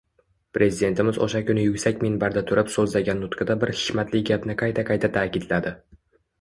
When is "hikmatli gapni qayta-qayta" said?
3.83-5.15